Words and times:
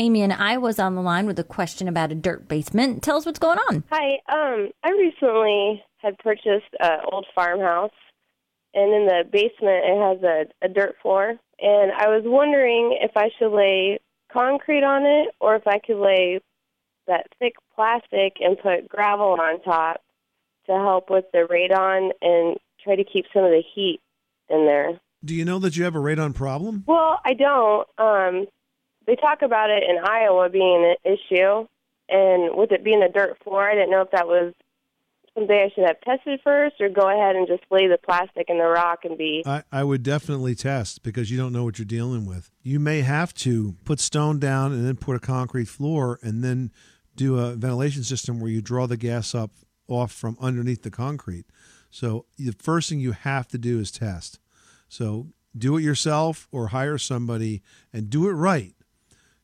Amy 0.00 0.22
and 0.22 0.32
I 0.32 0.56
was 0.56 0.78
on 0.78 0.94
the 0.94 1.02
line 1.02 1.26
with 1.26 1.38
a 1.38 1.44
question 1.44 1.86
about 1.86 2.10
a 2.10 2.14
dirt 2.14 2.48
basement. 2.48 3.02
Tell 3.02 3.18
us 3.18 3.26
what's 3.26 3.38
going 3.38 3.58
on. 3.58 3.84
Hi. 3.90 4.14
Um, 4.32 4.70
I 4.82 4.92
recently 4.92 5.84
had 5.98 6.16
purchased 6.18 6.74
an 6.80 7.00
old 7.12 7.26
farmhouse, 7.34 7.92
and 8.72 8.94
in 8.94 9.06
the 9.06 9.24
basement 9.30 9.84
it 9.84 9.98
has 10.00 10.22
a, 10.22 10.64
a 10.64 10.68
dirt 10.70 10.94
floor. 11.02 11.34
And 11.60 11.92
I 11.92 12.08
was 12.08 12.22
wondering 12.24 12.98
if 13.02 13.10
I 13.14 13.28
should 13.38 13.54
lay 13.54 14.00
concrete 14.32 14.84
on 14.84 15.04
it 15.04 15.34
or 15.38 15.56
if 15.56 15.66
I 15.66 15.78
could 15.78 16.00
lay 16.00 16.40
that 17.06 17.26
thick 17.38 17.56
plastic 17.74 18.36
and 18.40 18.58
put 18.58 18.88
gravel 18.88 19.36
on 19.38 19.60
top 19.60 20.00
to 20.64 20.72
help 20.72 21.10
with 21.10 21.26
the 21.34 21.46
radon 21.50 22.12
and 22.22 22.56
try 22.82 22.96
to 22.96 23.04
keep 23.04 23.26
some 23.34 23.44
of 23.44 23.50
the 23.50 23.62
heat 23.74 24.00
in 24.48 24.64
there. 24.64 24.98
Do 25.22 25.34
you 25.34 25.44
know 25.44 25.58
that 25.58 25.76
you 25.76 25.84
have 25.84 25.94
a 25.94 25.98
radon 25.98 26.34
problem? 26.34 26.84
Well, 26.86 27.20
I 27.22 27.34
don't. 27.34 27.86
Um, 27.98 28.46
they 29.10 29.16
talk 29.16 29.42
about 29.42 29.70
it 29.70 29.82
in 29.82 29.98
Iowa 29.98 30.48
being 30.48 30.84
an 30.84 31.12
issue, 31.12 31.66
and 32.08 32.56
with 32.56 32.70
it 32.70 32.84
being 32.84 33.02
a 33.02 33.10
dirt 33.10 33.42
floor, 33.42 33.68
I 33.68 33.74
didn't 33.74 33.90
know 33.90 34.02
if 34.02 34.12
that 34.12 34.28
was 34.28 34.54
something 35.34 35.56
I 35.56 35.68
should 35.74 35.84
have 35.84 36.00
tested 36.02 36.38
first, 36.44 36.76
or 36.80 36.88
go 36.88 37.08
ahead 37.08 37.34
and 37.34 37.48
just 37.48 37.64
lay 37.72 37.88
the 37.88 37.98
plastic 37.98 38.48
and 38.48 38.60
the 38.60 38.66
rock 38.66 39.00
and 39.04 39.18
be. 39.18 39.42
I, 39.44 39.64
I 39.72 39.82
would 39.82 40.04
definitely 40.04 40.54
test 40.54 41.02
because 41.02 41.28
you 41.28 41.36
don't 41.36 41.52
know 41.52 41.64
what 41.64 41.76
you're 41.76 41.86
dealing 41.86 42.24
with. 42.24 42.52
You 42.62 42.78
may 42.78 43.00
have 43.00 43.34
to 43.34 43.74
put 43.84 43.98
stone 43.98 44.38
down 44.38 44.72
and 44.72 44.86
then 44.86 44.94
put 44.94 45.16
a 45.16 45.20
concrete 45.20 45.66
floor 45.66 46.20
and 46.22 46.44
then 46.44 46.70
do 47.16 47.36
a 47.36 47.56
ventilation 47.56 48.04
system 48.04 48.38
where 48.38 48.50
you 48.50 48.62
draw 48.62 48.86
the 48.86 48.96
gas 48.96 49.34
up 49.34 49.50
off 49.88 50.12
from 50.12 50.36
underneath 50.40 50.82
the 50.82 50.90
concrete. 50.90 51.46
So 51.90 52.26
the 52.36 52.52
first 52.52 52.88
thing 52.88 53.00
you 53.00 53.10
have 53.10 53.48
to 53.48 53.58
do 53.58 53.80
is 53.80 53.90
test. 53.90 54.38
So 54.88 55.32
do 55.56 55.76
it 55.76 55.82
yourself 55.82 56.46
or 56.52 56.68
hire 56.68 56.96
somebody 56.96 57.60
and 57.92 58.08
do 58.08 58.28
it 58.28 58.34
right. 58.34 58.74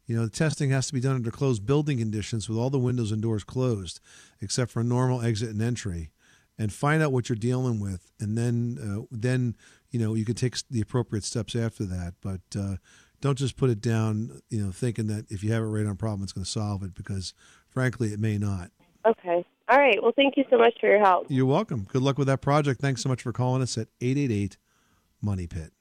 You 0.06 0.16
know, 0.16 0.24
the 0.24 0.30
testing 0.30 0.70
has 0.70 0.86
to 0.86 0.92
be 0.94 1.00
done 1.00 1.16
under 1.16 1.30
closed 1.30 1.66
building 1.66 1.98
conditions 1.98 2.48
with 2.48 2.56
all 2.56 2.70
the 2.70 2.78
windows 2.78 3.10
and 3.10 3.20
doors 3.20 3.42
closed, 3.44 4.00
except 4.40 4.70
for 4.70 4.80
a 4.80 4.84
normal 4.84 5.22
exit 5.22 5.50
and 5.50 5.60
entry, 5.60 6.10
and 6.58 6.72
find 6.72 7.02
out 7.02 7.12
what 7.12 7.28
you're 7.28 7.36
dealing 7.36 7.80
with, 7.80 8.12
and 8.20 8.38
then 8.38 8.78
uh, 8.80 9.06
then 9.10 9.56
you 9.90 9.98
know 9.98 10.14
you 10.14 10.24
can 10.24 10.36
take 10.36 10.56
the 10.70 10.80
appropriate 10.80 11.24
steps 11.24 11.56
after 11.56 11.84
that. 11.84 12.14
But 12.20 12.40
uh, 12.56 12.76
don't 13.20 13.36
just 13.36 13.56
put 13.56 13.70
it 13.70 13.80
down, 13.80 14.40
you 14.48 14.64
know, 14.64 14.70
thinking 14.70 15.08
that 15.08 15.30
if 15.30 15.42
you 15.42 15.52
have 15.52 15.62
a 15.62 15.66
radon 15.66 15.98
problem, 15.98 16.22
it's 16.22 16.32
going 16.32 16.44
to 16.44 16.50
solve 16.50 16.82
it, 16.82 16.94
because 16.94 17.34
frankly, 17.68 18.12
it 18.12 18.20
may 18.20 18.38
not. 18.38 18.70
Okay. 19.04 19.44
All 19.68 19.78
right. 19.78 20.00
Well, 20.00 20.12
thank 20.14 20.36
you 20.36 20.44
so 20.50 20.58
much 20.58 20.74
for 20.80 20.86
your 20.86 21.00
help. 21.00 21.26
You're 21.28 21.46
welcome. 21.46 21.86
Good 21.90 22.02
luck 22.02 22.18
with 22.18 22.28
that 22.28 22.40
project. 22.40 22.80
Thanks 22.80 23.02
so 23.02 23.08
much 23.08 23.22
for 23.22 23.32
calling 23.32 23.62
us 23.62 23.76
at 23.76 23.88
888 24.00 24.56
Money 25.20 25.46
Pit. 25.46 25.72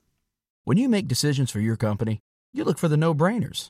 When 0.63 0.77
you 0.77 0.89
make 0.89 1.07
decisions 1.07 1.51
for 1.51 1.59
your 1.59 1.75
company, 1.75 2.21
you 2.51 2.63
look 2.63 2.79
for 2.79 2.87
the 2.87 2.97
no 2.97 3.13
brainers. 3.13 3.69